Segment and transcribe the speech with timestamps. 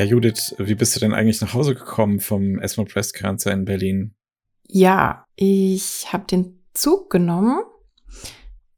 [0.00, 3.66] Ja, Judith, wie bist du denn eigentlich nach Hause gekommen vom ESMO Press Cancer in
[3.66, 4.14] Berlin?
[4.66, 7.60] Ja, ich habe den Zug genommen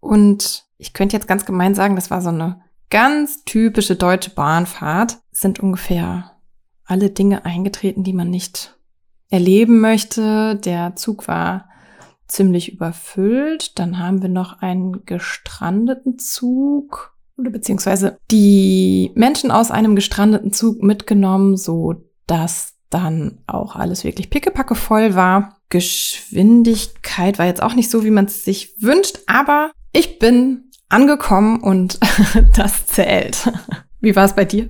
[0.01, 2.61] und ich könnte jetzt ganz gemein sagen, das war so eine
[2.91, 5.19] ganz typische deutsche Bahnfahrt.
[5.31, 6.33] Es sind ungefähr
[6.87, 8.77] alle Dinge eingetreten, die man nicht
[9.29, 10.57] erleben möchte.
[10.57, 11.69] Der Zug war
[12.27, 13.79] ziemlich überfüllt.
[13.79, 20.83] Dann haben wir noch einen gestrandeten Zug oder beziehungsweise die Menschen aus einem gestrandeten Zug
[20.83, 25.57] mitgenommen, so dass dann auch alles wirklich pickepacke voll war.
[25.71, 31.61] Geschwindigkeit war jetzt auch nicht so, wie man es sich wünscht, aber ich bin angekommen
[31.61, 31.99] und
[32.57, 33.51] das zählt.
[34.01, 34.69] Wie war es bei dir?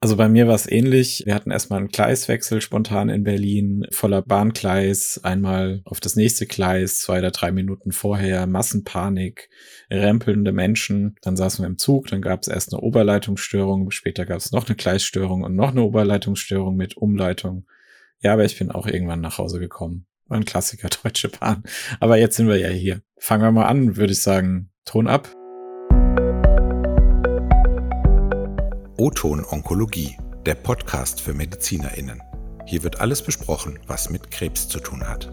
[0.00, 1.24] Also bei mir war es ähnlich.
[1.26, 7.00] Wir hatten erstmal einen Gleiswechsel spontan in Berlin, voller Bahngleis, einmal auf das nächste Gleis,
[7.00, 9.50] zwei oder drei Minuten vorher, Massenpanik,
[9.90, 11.16] rempelnde Menschen.
[11.22, 14.68] Dann saßen wir im Zug, dann gab es erst eine Oberleitungsstörung, später gab es noch
[14.68, 17.66] eine Gleisstörung und noch eine Oberleitungsstörung mit Umleitung.
[18.20, 20.06] Ja, aber ich bin auch irgendwann nach Hause gekommen.
[20.26, 21.64] War ein Klassiker Deutsche Bahn.
[21.98, 23.02] Aber jetzt sind wir ja hier.
[23.18, 24.70] Fangen wir mal an, würde ich sagen.
[24.84, 25.37] Ton ab.
[29.00, 32.20] O-Ton Onkologie, der Podcast für MedizinerInnen.
[32.66, 35.30] Hier wird alles besprochen, was mit Krebs zu tun hat.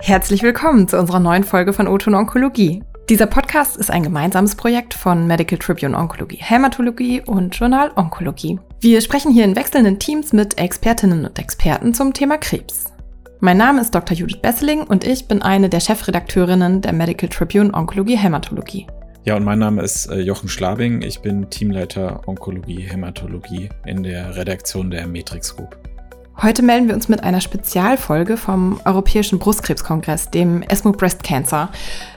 [0.00, 2.82] Herzlich willkommen zu unserer neuen Folge von O-Ton Onkologie.
[3.10, 8.58] Dieser Podcast ist ein gemeinsames Projekt von Medical Tribune Onkologie Hämatologie und Journal Onkologie.
[8.80, 12.86] Wir sprechen hier in wechselnden Teams mit Expertinnen und Experten zum Thema Krebs.
[13.40, 14.16] Mein Name ist Dr.
[14.16, 18.86] Judith Besseling und ich bin eine der Chefredakteurinnen der Medical Tribune Onkologie Hämatologie.
[19.28, 21.02] Ja, und mein Name ist äh, Jochen Schlabing.
[21.02, 25.76] Ich bin Teamleiter Onkologie Hämatologie in der Redaktion der Matrix Group.
[26.40, 31.68] Heute melden wir uns mit einer Spezialfolge vom Europäischen Brustkrebskongress, dem ESMO Breast Cancer,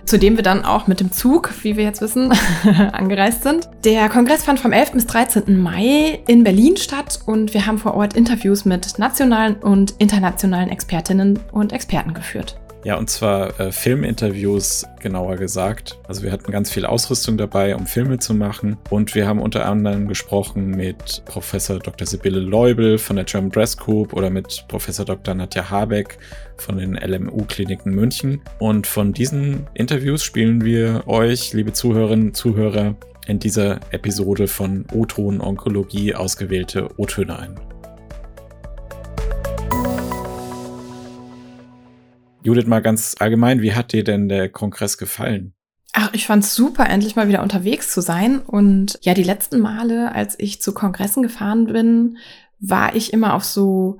[0.05, 2.31] zu dem wir dann auch mit dem Zug, wie wir jetzt wissen,
[2.93, 3.67] angereist sind.
[3.83, 4.91] Der Kongress fand vom 11.
[4.91, 5.61] bis 13.
[5.61, 11.39] Mai in Berlin statt und wir haben vor Ort Interviews mit nationalen und internationalen Expertinnen
[11.51, 12.60] und Experten geführt.
[12.83, 15.99] Ja, und zwar äh, Filminterviews, genauer gesagt.
[16.07, 18.77] Also wir hatten ganz viel Ausrüstung dabei, um Filme zu machen.
[18.89, 22.07] Und wir haben unter anderem gesprochen mit Professor Dr.
[22.07, 25.35] Sibylle Leubel von der German Breast Group oder mit Professor Dr.
[25.35, 26.17] Nadja Habeck
[26.57, 28.41] von den LMU-Kliniken München.
[28.57, 32.95] Und von diesen Interviews spielen wir euch, liebe Zuhörerinnen und Zuhörer,
[33.27, 37.70] in dieser Episode von O-Ton Onkologie ausgewählte O-Töne ein.
[42.43, 45.53] Judith, mal ganz allgemein, wie hat dir denn der Kongress gefallen?
[45.93, 48.39] Ach, ich fand's super, endlich mal wieder unterwegs zu sein.
[48.39, 52.17] Und ja, die letzten Male, als ich zu Kongressen gefahren bin,
[52.59, 53.99] war ich immer auf so,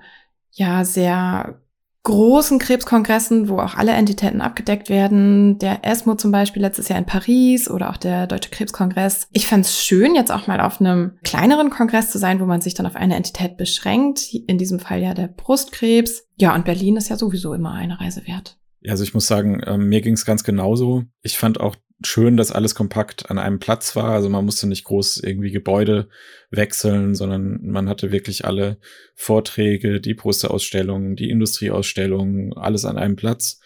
[0.52, 1.62] ja, sehr
[2.04, 5.60] großen Krebskongressen, wo auch alle Entitäten abgedeckt werden.
[5.60, 9.28] Der ESMO zum Beispiel letztes Jahr in Paris oder auch der Deutsche Krebskongress.
[9.32, 12.62] Ich fand es schön, jetzt auch mal auf einem kleineren Kongress zu sein, wo man
[12.62, 14.34] sich dann auf eine Entität beschränkt.
[14.34, 16.28] In diesem Fall ja der Brustkrebs.
[16.38, 18.58] Ja, und Berlin ist ja sowieso immer eine Reise wert.
[18.88, 21.04] Also ich muss sagen, äh, mir ging es ganz genauso.
[21.22, 24.12] Ich fand auch schön, dass alles kompakt an einem Platz war.
[24.12, 26.10] Also man musste nicht groß irgendwie Gebäude
[26.50, 28.78] wechseln, sondern man hatte wirklich alle
[29.16, 33.60] Vorträge, die Posterausstellungen, die Industrieausstellungen, alles an einem Platz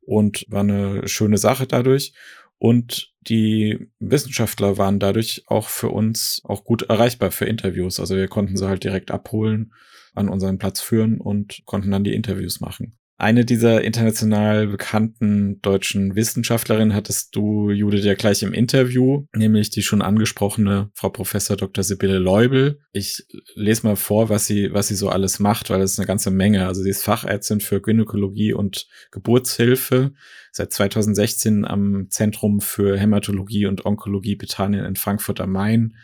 [0.00, 2.12] und war eine schöne Sache dadurch.
[2.58, 8.00] Und die Wissenschaftler waren dadurch auch für uns auch gut erreichbar für Interviews.
[8.00, 9.72] Also wir konnten sie halt direkt abholen,
[10.14, 12.99] an unseren Platz führen und konnten dann die Interviews machen.
[13.20, 19.82] Eine dieser international bekannten deutschen Wissenschaftlerinnen hattest du, Judith, ja gleich im Interview, nämlich die
[19.82, 21.84] schon angesprochene Frau Professor Dr.
[21.84, 22.80] Sibylle Leubel.
[22.92, 26.06] Ich lese mal vor, was sie, was sie so alles macht, weil das ist eine
[26.06, 26.66] ganze Menge.
[26.66, 30.14] Also sie ist Fachärztin für Gynäkologie und Geburtshilfe,
[30.50, 35.94] seit 2016 am Zentrum für Hämatologie und Onkologie Bethanien in Frankfurt am Main.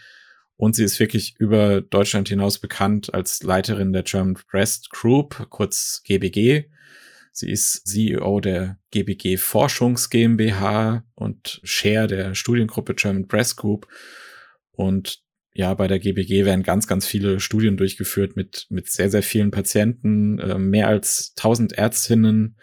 [0.57, 6.03] Und sie ist wirklich über Deutschland hinaus bekannt als Leiterin der German Breast Group, kurz
[6.05, 6.67] GBG
[7.39, 13.87] Sie ist CEO der GBG Forschungs GmbH und Share der Studiengruppe German Breast Group.
[14.73, 15.23] Und
[15.53, 19.51] ja, bei der GBG werden ganz, ganz viele Studien durchgeführt mit, mit sehr, sehr vielen
[19.51, 22.57] Patienten, äh, mehr als 1000 Ärztinnen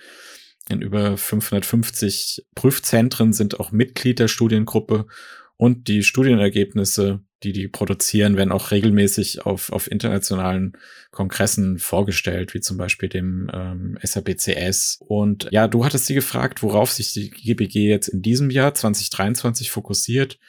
[0.67, 5.05] in über 550 Prüfzentren sind auch Mitglied der Studiengruppe
[5.63, 10.73] und die Studienergebnisse die die produzieren, werden auch regelmäßig auf, auf internationalen
[11.11, 14.99] Kongressen vorgestellt, wie zum Beispiel dem ähm, SABCS.
[14.99, 19.71] Und ja, du hattest sie gefragt, worauf sich die GBG jetzt in diesem Jahr 2023
[19.71, 20.39] fokussiert.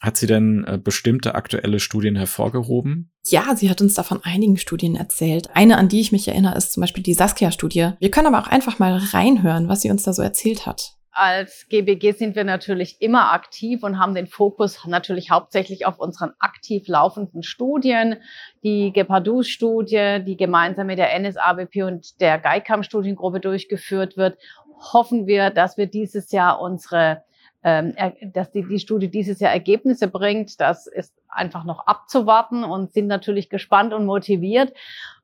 [0.00, 3.10] Hat sie denn äh, bestimmte aktuelle Studien hervorgehoben?
[3.26, 5.48] Ja, sie hat uns davon einigen Studien erzählt.
[5.54, 7.92] Eine, an die ich mich erinnere, ist zum Beispiel die Saskia-Studie.
[7.98, 10.96] Wir können aber auch einfach mal reinhören, was sie uns da so erzählt hat.
[11.14, 16.32] Als GBG sind wir natürlich immer aktiv und haben den Fokus natürlich hauptsächlich auf unseren
[16.38, 18.16] aktiv laufenden Studien.
[18.62, 24.36] Die Gepardus-Studie, die gemeinsam mit der NSABP und der GEICAM-Studiengruppe durchgeführt wird,
[24.92, 27.22] hoffen wir, dass wir dieses Jahr unsere
[27.66, 27.94] ähm,
[28.34, 30.60] dass die, die Studie dieses Jahr Ergebnisse bringt.
[30.60, 34.74] Das ist einfach noch abzuwarten und sind natürlich gespannt und motiviert.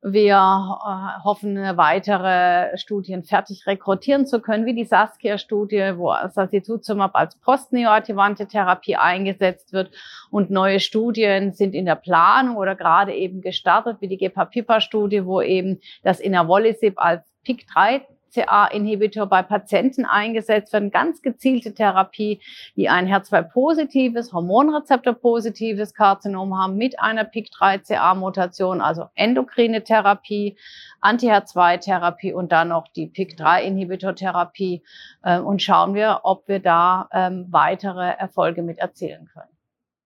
[0.03, 7.37] Wir äh, hoffen, weitere Studien fertig rekrutieren zu können, wie die Saskia-Studie, wo Sacituzumab als
[7.37, 9.91] postneoadjuvante Therapie eingesetzt wird.
[10.31, 15.43] Und neue Studien sind in der Planung oder gerade eben gestartet, wie die GEPA-PIPA-Studie, wo
[15.43, 18.01] eben das Inavolisib als PIK3
[18.33, 22.41] CA-Inhibitor bei Patienten eingesetzt werden, ganz gezielte Therapie,
[22.77, 30.57] die ein HER2-positives, Hormonrezeptor-positives Karzinom haben mit einer PIK3-CA-Mutation, also endokrine Therapie,
[31.01, 34.83] Anti-HER2-Therapie und dann noch die PIK3-Inhibitor-Therapie
[35.23, 39.51] äh, und schauen wir, ob wir da ähm, weitere Erfolge mit erzielen können.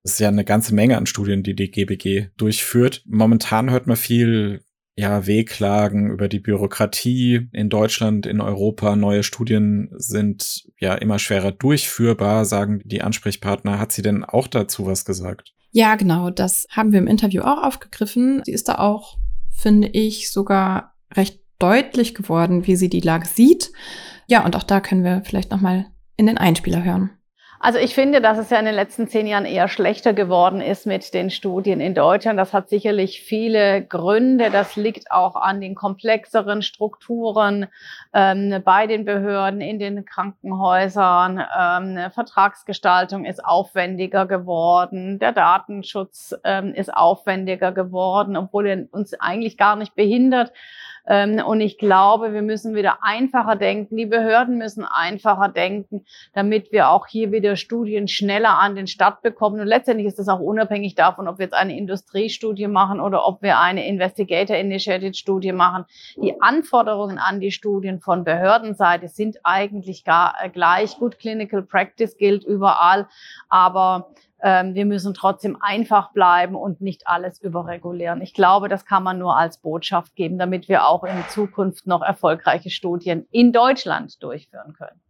[0.03, 3.01] Das ist ja eine ganze Menge an Studien, die die GBG durchführt.
[3.07, 4.63] Momentan hört man viel
[4.97, 8.95] ja, Wehklagen über die Bürokratie in Deutschland, in Europa.
[8.95, 13.77] Neue Studien sind ja immer schwerer durchführbar, sagen die Ansprechpartner.
[13.77, 15.53] Hat sie denn auch dazu was gesagt?
[15.71, 16.29] Ja, genau.
[16.29, 18.41] Das haben wir im Interview auch aufgegriffen.
[18.45, 19.17] Sie ist da auch,
[19.51, 23.73] finde ich, sogar recht deutlich geworden, wie sie die Lage sieht.
[24.27, 27.09] Ja, und auch da können wir vielleicht nochmal in den Einspieler hören.
[27.59, 30.85] Also ich finde, dass es ja in den letzten zehn Jahren eher schlechter geworden ist
[30.85, 32.37] mit den Studien in Deutschland.
[32.37, 34.51] Das hat sicherlich viele Gründe.
[34.51, 37.67] Das liegt auch an den komplexeren Strukturen
[38.13, 41.43] ähm, bei den Behörden, in den Krankenhäusern.
[41.57, 45.19] Ähm, Vertragsgestaltung ist aufwendiger geworden.
[45.19, 50.51] Der Datenschutz ähm, ist aufwendiger geworden, obwohl er uns eigentlich gar nicht behindert.
[51.07, 53.97] Ähm, und ich glaube, wir müssen wieder einfacher denken.
[53.97, 59.21] Die Behörden müssen einfacher denken, damit wir auch hier wieder Studien schneller an den Start
[59.21, 59.59] bekommen.
[59.59, 63.41] Und letztendlich ist das auch unabhängig davon, ob wir jetzt eine Industriestudie machen oder ob
[63.41, 65.85] wir eine Investigator-Initiated Studie machen.
[66.17, 70.97] Die Anforderungen an die Studien von Behördenseite sind eigentlich gar äh, gleich.
[70.97, 73.07] Gut, Clinical Practice gilt überall,
[73.49, 74.09] aber
[74.45, 78.21] wir müssen trotzdem einfach bleiben und nicht alles überregulieren.
[78.21, 82.03] Ich glaube, das kann man nur als Botschaft geben, damit wir auch in Zukunft noch
[82.03, 85.01] erfolgreiche Studien in Deutschland durchführen können.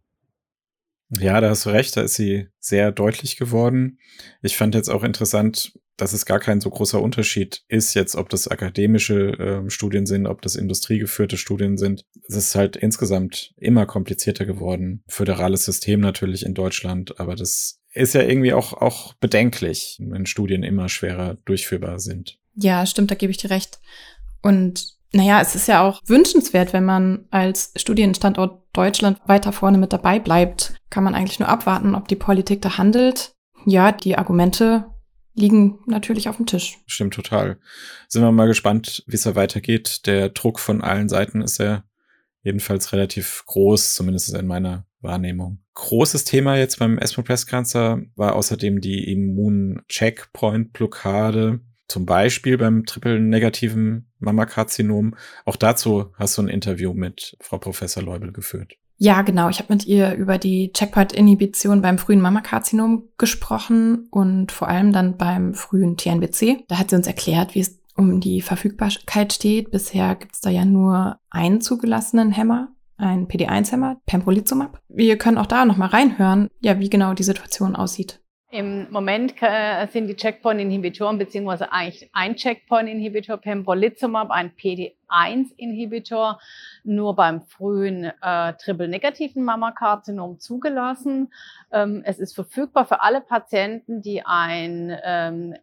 [1.10, 3.98] Ja, da hast du recht, da ist sie sehr deutlich geworden.
[4.42, 8.28] Ich fand jetzt auch interessant, dass es gar kein so großer Unterschied ist jetzt, ob
[8.28, 12.04] das akademische äh, Studien sind, ob das industriegeführte Studien sind.
[12.28, 15.04] Es ist halt insgesamt immer komplizierter geworden.
[15.08, 20.62] Föderales System natürlich in Deutschland, aber das ist ja irgendwie auch, auch bedenklich, wenn Studien
[20.62, 22.38] immer schwerer durchführbar sind.
[22.54, 23.80] Ja, stimmt, da gebe ich dir recht.
[24.42, 29.92] Und naja, es ist ja auch wünschenswert, wenn man als Studienstandort Deutschland weiter vorne mit
[29.92, 30.74] dabei bleibt.
[30.90, 33.32] Kann man eigentlich nur abwarten, ob die Politik da handelt.
[33.64, 34.86] Ja, die Argumente
[35.34, 36.78] liegen natürlich auf dem Tisch.
[36.86, 37.58] Stimmt total.
[38.08, 40.06] Sind wir mal gespannt, wie es da weitergeht.
[40.06, 41.84] Der Druck von allen Seiten ist ja
[42.46, 45.58] jedenfalls relativ groß, zumindest in meiner Wahrnehmung.
[45.74, 51.60] Großes Thema jetzt beim ESMO Press Cancer war außerdem die Immun-Checkpoint-Blockade.
[51.88, 55.16] Zum Beispiel beim triple-negativen Mammakarzinom.
[55.44, 58.76] Auch dazu hast du ein Interview mit Frau Professor Leubel geführt.
[58.98, 59.50] Ja, genau.
[59.50, 65.18] Ich habe mit ihr über die Checkpoint-Inhibition beim frühen Mammakarzinom gesprochen und vor allem dann
[65.18, 66.64] beim frühen TNBC.
[66.68, 69.70] Da hat sie uns erklärt, wie es um die Verfügbarkeit steht.
[69.70, 74.80] Bisher gibt es da ja nur einen zugelassenen Hämmer, ein PD1-Hämmer, Pembrolizumab.
[74.88, 78.20] Wir können auch da nochmal reinhören, ja, wie genau die Situation aussieht.
[78.50, 84.54] Im Moment äh, sind die Checkpoint-Inhibitoren beziehungsweise eigentlich ein Checkpoint-Inhibitor Pembrolizumab, ein
[85.08, 86.38] PD1-Inhibitor,
[86.84, 91.32] nur beim frühen äh, triple-negativen Mammakarzinom zugelassen.
[91.72, 95.54] Ähm, es ist verfügbar für alle Patienten, die ein ähm,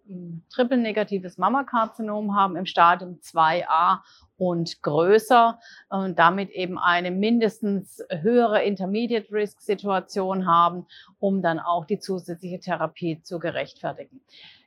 [0.53, 3.99] triple-negatives Mammakarzinom haben im Stadium 2a
[4.37, 5.59] und größer
[5.89, 10.87] und damit eben eine mindestens höhere Intermediate Risk Situation haben,
[11.19, 14.21] um dann auch die zusätzliche Therapie zu gerechtfertigen.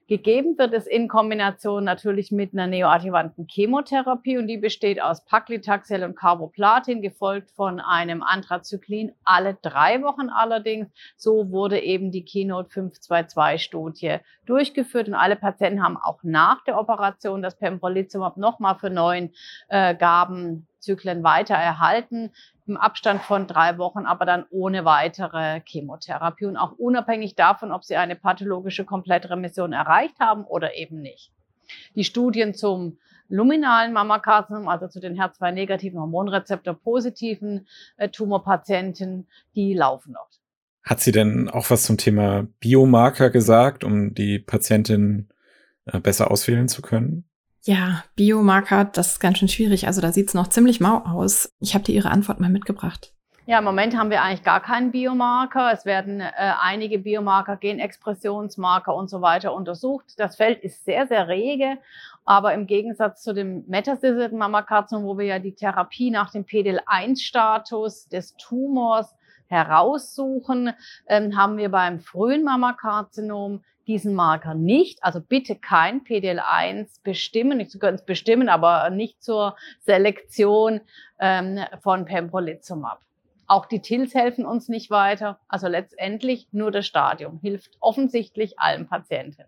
[0.08, 6.04] Gegeben wird es in Kombination natürlich mit einer neoadjuvanten Chemotherapie und die besteht aus Paclitaxel
[6.04, 10.86] und Carboplatin, gefolgt von einem Anthracyclin alle drei Wochen allerdings.
[11.16, 16.78] So wurde eben die Keynote 522 Studie durchgeführt und alle Patienten haben auch nach der
[16.78, 19.32] Operation das Pembrolizumab nochmal für neun
[19.68, 22.30] äh, Gabenzyklen weiter erhalten
[22.66, 27.84] im Abstand von drei Wochen, aber dann ohne weitere Chemotherapie und auch unabhängig davon, ob
[27.84, 31.32] sie eine pathologische Komplettremission erreicht haben oder eben nicht.
[31.94, 40.28] Die Studien zum luminalen Mammakarzinom, also zu den HER2-negativen, Hormonrezeptor-positiven äh, Tumorpatienten, die laufen noch.
[40.82, 45.28] Hat sie denn auch was zum Thema Biomarker gesagt, um die Patientin
[45.86, 47.24] äh, besser auswählen zu können?
[47.66, 49.88] Ja, Biomarker, das ist ganz schön schwierig.
[49.88, 51.52] Also da sieht's noch ziemlich mau aus.
[51.58, 53.12] Ich habe dir ihre Antwort mal mitgebracht.
[53.46, 55.72] Ja, im Moment haben wir eigentlich gar keinen Biomarker.
[55.72, 60.14] Es werden äh, einige Biomarker, Genexpressionsmarker und so weiter untersucht.
[60.16, 61.78] Das Feld ist sehr, sehr rege.
[62.24, 68.08] Aber im Gegensatz zu dem metastasierten Mammakarzinom, wo wir ja die Therapie nach dem PDL1-Status
[68.08, 69.12] des Tumors
[69.48, 70.72] heraussuchen,
[71.08, 75.02] ähm, haben wir beim frühen Mammakarzinom diesen Marker nicht.
[75.02, 77.60] Also bitte kein PDL1 bestimmen.
[77.60, 80.80] Ich können es bestimmen, aber nicht zur Selektion
[81.20, 83.00] ähm, von Pembrolizumab.
[83.46, 85.38] Auch die TILs helfen uns nicht weiter.
[85.48, 89.44] Also letztendlich nur das Stadium hilft offensichtlich allen Patienten.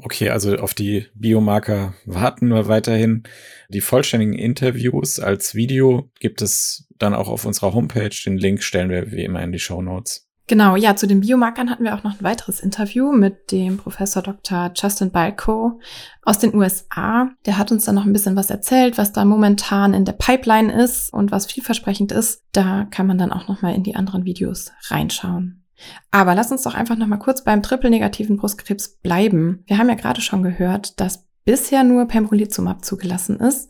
[0.00, 3.24] Okay, also auf die Biomarker warten wir weiterhin.
[3.68, 8.14] Die vollständigen Interviews als Video gibt es dann auch auf unserer Homepage.
[8.24, 10.27] Den Link stellen wir wie immer in die Show Notes.
[10.48, 14.22] Genau, ja, zu den Biomarkern hatten wir auch noch ein weiteres Interview mit dem Professor
[14.22, 14.72] Dr.
[14.74, 15.78] Justin Balco
[16.22, 17.28] aus den USA.
[17.44, 20.72] Der hat uns dann noch ein bisschen was erzählt, was da momentan in der Pipeline
[20.72, 22.44] ist und was vielversprechend ist.
[22.52, 25.64] Da kann man dann auch noch mal in die anderen Videos reinschauen.
[26.10, 29.64] Aber lass uns doch einfach noch mal kurz beim triple-negativen Brustkrebs bleiben.
[29.66, 33.68] Wir haben ja gerade schon gehört, dass bisher nur Pembrolizumab zugelassen ist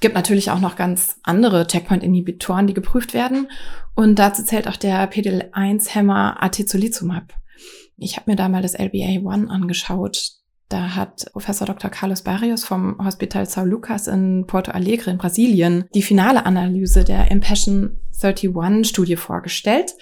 [0.00, 3.48] gibt natürlich auch noch ganz andere Checkpoint-Inhibitoren, die geprüft werden.
[3.94, 7.34] Und dazu zählt auch der PDL1-Hämmer Atezolizumab.
[7.96, 10.37] Ich habe mir da mal das LBA-1 angeschaut.
[10.68, 11.88] Da hat Professor Dr.
[11.88, 17.30] Carlos Barrios vom Hospital São Lucas in Porto Alegre in Brasilien die finale Analyse der
[17.30, 19.94] Impassion 31-Studie vorgestellt.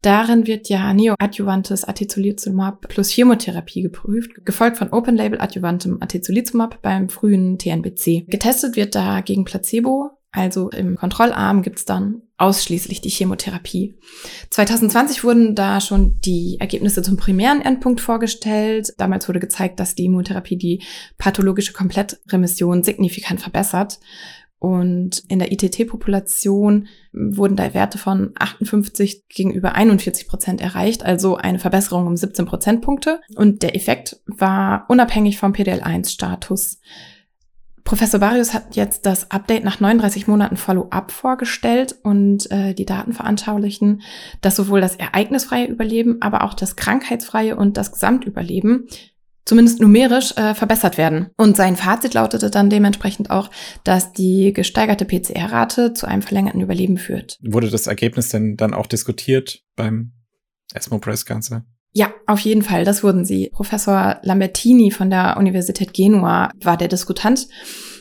[0.00, 7.58] Darin wird ja neoadjuvantes Atezolizumab plus Chemotherapie geprüft, gefolgt von Open-Label adjuvantem Atezolizumab beim frühen
[7.58, 8.26] TNBC.
[8.28, 13.94] Getestet wird da gegen Placebo, also im Kontrollarm gibt's dann ausschließlich die Chemotherapie.
[14.50, 18.92] 2020 wurden da schon die Ergebnisse zum primären Endpunkt vorgestellt.
[18.98, 20.82] Damals wurde gezeigt, dass die Immuntherapie die
[21.16, 23.98] pathologische Komplettremission signifikant verbessert.
[24.58, 31.58] Und in der ITT-Population wurden da Werte von 58 gegenüber 41 Prozent erreicht, also eine
[31.58, 33.20] Verbesserung um 17 Prozentpunkte.
[33.36, 36.80] Und der Effekt war unabhängig vom PDL1-Status.
[37.86, 43.12] Professor Barrios hat jetzt das Update nach 39 Monaten Follow-up vorgestellt und äh, die Daten
[43.12, 44.02] veranschaulichen,
[44.40, 48.88] dass sowohl das ereignisfreie Überleben, aber auch das krankheitsfreie und das Gesamtüberleben
[49.44, 51.30] zumindest numerisch äh, verbessert werden.
[51.36, 53.52] Und sein Fazit lautete dann dementsprechend auch,
[53.84, 57.38] dass die gesteigerte PCR-Rate zu einem verlängerten Überleben führt.
[57.40, 60.10] Wurde das Ergebnis denn dann auch diskutiert beim
[60.74, 61.64] ESMO Press Ganze?
[61.96, 63.48] Ja, auf jeden Fall, das wurden sie.
[63.54, 67.48] Professor Lambertini von der Universität Genua war der Diskutant.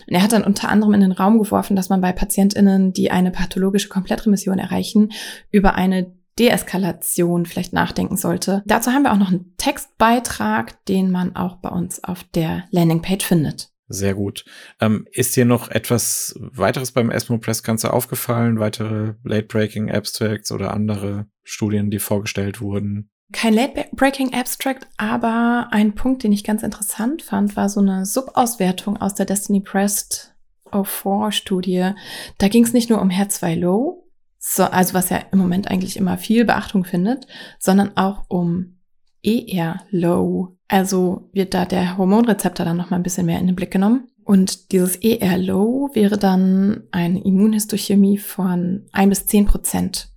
[0.05, 3.09] Und er hat dann unter anderem in den Raum geworfen, dass man bei PatientInnen, die
[3.09, 5.13] eine pathologische Komplettremission erreichen,
[5.49, 8.63] über eine Deeskalation vielleicht nachdenken sollte.
[8.65, 13.25] Dazu haben wir auch noch einen Textbeitrag, den man auch bei uns auf der Landingpage
[13.25, 13.69] findet.
[13.87, 14.43] Sehr gut.
[14.81, 18.59] Ähm, ist dir noch etwas weiteres beim ESMO Press Ganze aufgefallen?
[18.59, 23.09] Weitere Late-Breaking Abstracts oder andere Studien, die vorgestellt wurden?
[23.31, 28.97] Kein Late-Breaking Abstract, aber ein Punkt, den ich ganz interessant fand, war so eine Subauswertung
[28.97, 30.35] aus der Destiny Pressed
[30.71, 31.91] 04 Studie.
[32.37, 34.05] Da ging es nicht nur um H2 Low,
[34.37, 37.25] so, also was ja im Moment eigentlich immer viel Beachtung findet,
[37.57, 38.77] sondern auch um
[39.23, 40.57] ER Low.
[40.67, 44.07] Also wird da der Hormonrezeptor dann noch mal ein bisschen mehr in den Blick genommen.
[44.23, 50.09] Und dieses ER Low wäre dann eine Immunhistochemie von ein bis zehn Prozent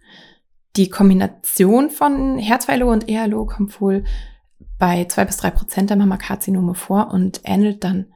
[0.76, 4.04] die Kombination von HER2-Low und ER-Low kommt wohl
[4.78, 8.06] bei zwei bis drei Prozent der Mammakarzinome vor und ähnelt dann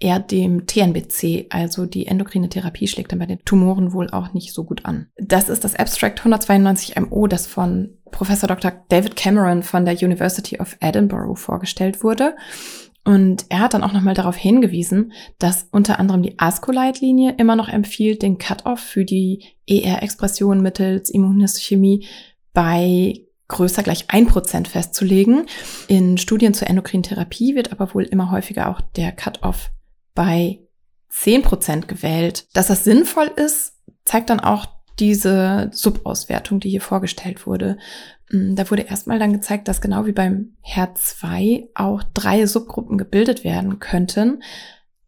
[0.00, 4.54] eher dem TNBC, also die endokrine Therapie schlägt dann bei den Tumoren wohl auch nicht
[4.54, 5.08] so gut an.
[5.16, 8.72] Das ist das Abstract 192 MO, das von Professor Dr.
[8.88, 12.34] David Cameron von der University of Edinburgh vorgestellt wurde.
[13.04, 17.68] Und er hat dann auch nochmal darauf hingewiesen, dass unter anderem die ASCO-Leitlinie immer noch
[17.68, 22.06] empfiehlt, den Cut-off für die ER-Expression mittels Immunhistochemie
[22.52, 25.46] bei größer gleich ein Prozent festzulegen.
[25.88, 29.70] In Studien zur Endokrintherapie wird aber wohl immer häufiger auch der Cut-off
[30.14, 30.60] bei
[31.08, 32.46] zehn Prozent gewählt.
[32.54, 34.66] Dass das sinnvoll ist, zeigt dann auch
[34.98, 37.78] diese Subauswertung, die hier vorgestellt wurde.
[38.30, 43.44] Mm, da wurde erstmal dann gezeigt, dass genau wie beim HER2 auch drei Subgruppen gebildet
[43.44, 44.42] werden könnten.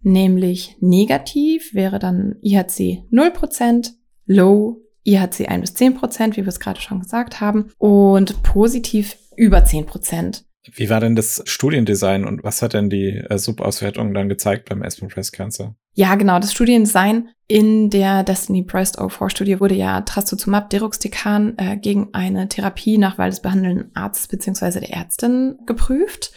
[0.00, 3.93] Nämlich negativ wäre dann IHC 0%,
[4.26, 9.59] low IHC 1 bis 10%, wie wir es gerade schon gesagt haben, und positiv über
[9.59, 10.45] 10%.
[10.71, 14.83] Wie war denn das Studiendesign und was hat denn die äh, Subauswertung dann gezeigt beim
[14.83, 15.75] ESMO Breast Cancer?
[15.95, 21.76] Ja, genau, das Studiendesign in der Destiny Breast 04 Studie wurde ja Trastuzumab Deruxtecan äh,
[21.76, 24.81] gegen eine Therapie nach Wahl des behandelnden Arztes bzw.
[24.81, 26.33] der Ärztin geprüft.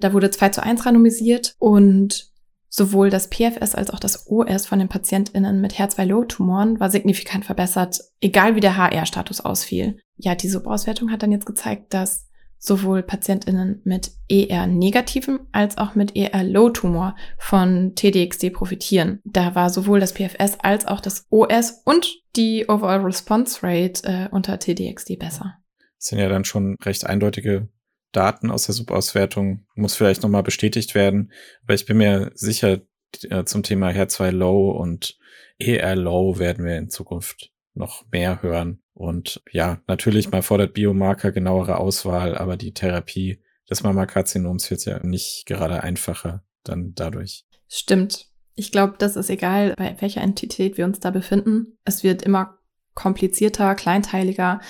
[0.00, 2.30] Da wurde 2 zu 1 randomisiert und
[2.68, 8.00] sowohl das PFS als auch das OS von den PatientInnen mit HER2-Low-Tumoren war signifikant verbessert,
[8.20, 9.98] egal wie der HR-Status ausfiel.
[10.16, 12.29] Ja, die Subauswertung hat dann jetzt gezeigt, dass
[12.60, 19.20] sowohl PatientInnen mit ER-negativem als auch mit ER-Low-Tumor von TDXD profitieren.
[19.24, 24.28] Da war sowohl das PFS als auch das OS und die Overall Response Rate äh,
[24.30, 25.56] unter TDXD besser.
[25.96, 27.68] Das sind ja dann schon recht eindeutige
[28.12, 29.66] Daten aus der Subauswertung.
[29.74, 31.32] Muss vielleicht nochmal bestätigt werden,
[31.64, 32.82] aber ich bin mir sicher,
[33.28, 35.18] äh, zum Thema HER2-Low und
[35.58, 38.82] ER-Low werden wir in Zukunft noch mehr hören.
[39.00, 43.40] Und ja, natürlich, man fordert Biomarker, genauere Auswahl, aber die Therapie
[43.70, 47.46] des Mammakarzinoms wird ja nicht gerade einfacher dann dadurch.
[47.66, 48.26] Stimmt.
[48.56, 51.78] Ich glaube, das ist egal, bei welcher Entität wir uns da befinden.
[51.86, 52.58] Es wird immer
[52.92, 54.60] komplizierter, kleinteiliger.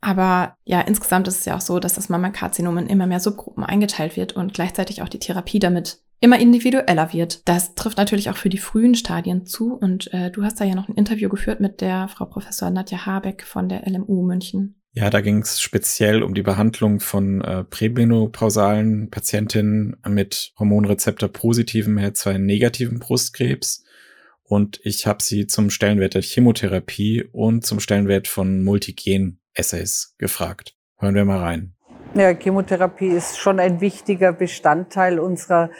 [0.00, 3.64] Aber ja, insgesamt ist es ja auch so, dass das Mammakarzinom in immer mehr Subgruppen
[3.64, 7.48] eingeteilt wird und gleichzeitig auch die Therapie damit immer individueller wird.
[7.48, 9.74] Das trifft natürlich auch für die frühen Stadien zu.
[9.74, 13.06] Und äh, du hast da ja noch ein Interview geführt mit der Frau Professor Nadja
[13.06, 14.76] Habeck von der LMU München.
[14.92, 22.98] Ja, da ging es speziell um die Behandlung von äh, prämenopausalen Patientinnen mit Hormonrezeptor-positivem HER2-negativen
[22.98, 23.84] Brustkrebs.
[24.42, 30.74] Und ich habe sie zum Stellenwert der Chemotherapie und zum Stellenwert von Multigen-Essays gefragt.
[30.98, 31.76] Hören wir mal rein.
[32.14, 35.70] Ja, Chemotherapie ist schon ein wichtiger Bestandteil unserer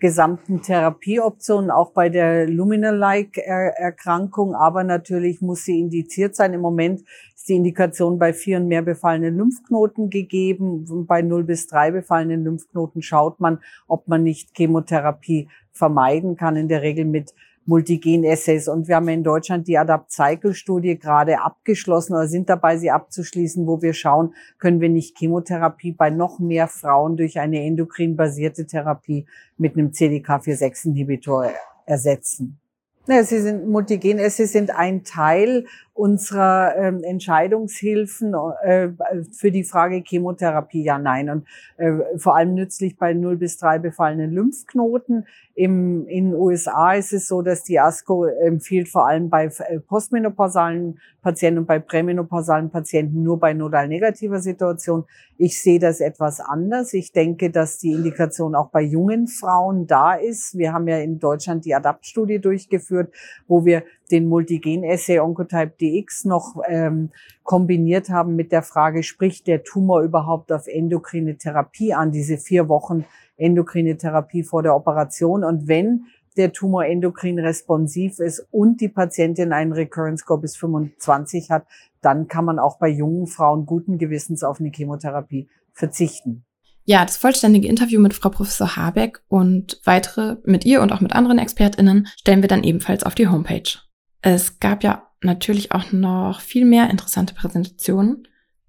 [0.00, 4.54] gesamten Therapieoptionen, auch bei der Luminal-like-Erkrankung.
[4.54, 6.54] Aber natürlich muss sie indiziert sein.
[6.54, 7.02] Im Moment
[7.36, 11.06] ist die Indikation bei vier und mehr befallenen Lymphknoten gegeben.
[11.06, 16.68] Bei null bis drei befallenen Lymphknoten schaut man, ob man nicht Chemotherapie vermeiden kann, in
[16.68, 17.34] der Regel mit
[17.70, 18.68] Multigen-Essays.
[18.68, 23.80] Und wir haben in Deutschland die Adapt-Cycle-Studie gerade abgeschlossen oder sind dabei, sie abzuschließen, wo
[23.80, 29.24] wir schauen, können wir nicht Chemotherapie bei noch mehr Frauen durch eine endokrin-basierte Therapie
[29.56, 31.52] mit einem CDK4-6-Inhibitor
[31.86, 32.58] ersetzen.
[33.06, 35.66] Ja, sie sind multigen, sie sind ein Teil
[36.00, 38.88] unserer ähm, Entscheidungshilfen äh,
[39.32, 41.28] für die Frage Chemotherapie, ja, nein.
[41.28, 45.26] Und äh, vor allem nützlich bei 0 bis 3 befallenen Lymphknoten.
[45.54, 50.98] Im, in USA ist es so, dass die ASCO empfiehlt vor allem bei äh, postmenopausalen
[51.20, 55.04] Patienten und bei prämenopausalen Patienten nur bei nodal negativer Situation.
[55.36, 56.94] Ich sehe das etwas anders.
[56.94, 60.56] Ich denke, dass die Indikation auch bei jungen Frauen da ist.
[60.56, 63.12] Wir haben ja in Deutschland die ADAPT-Studie durchgeführt,
[63.46, 67.10] wo wir den Multigen-Assay Oncotype DX noch ähm,
[67.42, 72.68] kombiniert haben mit der Frage, spricht der Tumor überhaupt auf endokrine Therapie an, diese vier
[72.68, 73.04] Wochen
[73.36, 75.44] endokrine Therapie vor der Operation.
[75.44, 76.04] Und wenn
[76.36, 81.66] der Tumor endokrin responsiv ist und die Patientin einen Recurrence Score bis 25 hat,
[82.00, 86.44] dann kann man auch bei jungen Frauen guten Gewissens auf eine Chemotherapie verzichten.
[86.84, 91.12] Ja, das vollständige Interview mit Frau Professor Habeck und weitere mit ihr und auch mit
[91.12, 93.78] anderen ExpertInnen stellen wir dann ebenfalls auf die Homepage.
[94.22, 98.26] Es gab ja natürlich auch noch viel mehr interessante Präsentationen,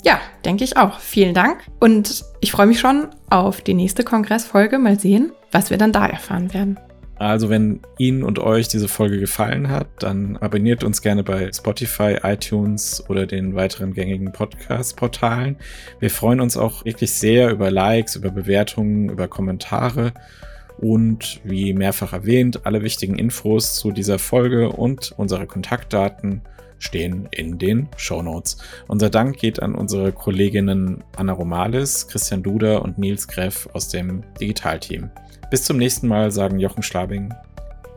[0.03, 0.99] Ja, denke ich auch.
[0.99, 1.59] Vielen Dank.
[1.79, 4.77] Und ich freue mich schon auf die nächste Kongressfolge.
[4.77, 6.77] Mal sehen, was wir dann da erfahren werden.
[7.23, 12.17] Also wenn Ihnen und euch diese Folge gefallen hat, dann abonniert uns gerne bei Spotify,
[12.21, 15.55] iTunes oder den weiteren gängigen Podcast-Portalen.
[16.01, 20.11] Wir freuen uns auch wirklich sehr über Likes, über Bewertungen, über Kommentare
[20.79, 26.41] und wie mehrfach erwähnt, alle wichtigen Infos zu dieser Folge und unsere Kontaktdaten
[26.83, 28.57] stehen in den Show Notes.
[28.87, 34.23] Unser Dank geht an unsere Kolleginnen Anna Romalis, Christian Duder und Nils Greff aus dem
[34.39, 35.09] Digitalteam.
[35.49, 37.33] Bis zum nächsten Mal, sagen Jochen Schlabing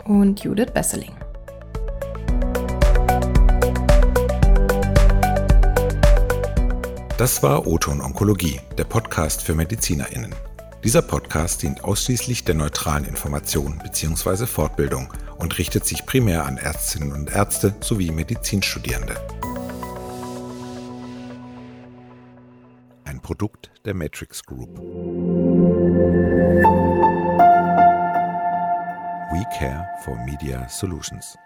[0.04, 1.12] und Judith Besseling.
[7.18, 10.34] Das war Oton Onkologie, der Podcast für MedizinerInnen.
[10.84, 14.46] Dieser Podcast dient ausschließlich der neutralen Information bzw.
[14.46, 19.16] Fortbildung und richtet sich primär an Ärztinnen und Ärzte sowie Medizinstudierende.
[23.04, 24.78] Ein Produkt der Matrix Group.
[29.32, 31.36] We Care for Media Solutions.